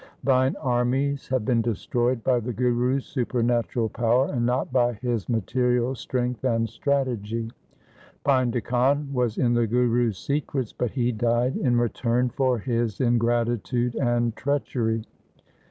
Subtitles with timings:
[0.23, 5.93] Thine armies have been destroyed by the Guru's supernatural power, and not by his material
[5.93, 7.51] strength and strategy.
[8.25, 13.93] Painda Khan was in the Guru's secrets, but he died in return for his ingratitude
[13.93, 15.03] and treachery.